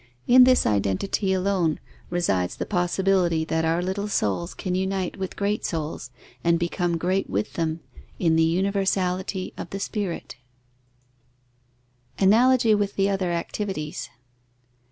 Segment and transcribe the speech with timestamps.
[0.25, 5.35] In this identity alone resides the possibility that our little souls can unite with the
[5.35, 6.09] great souls,
[6.43, 7.81] and become great with them,
[8.17, 10.37] in the universality of the spirit.
[12.17, 14.09] _Analogy with the other activities.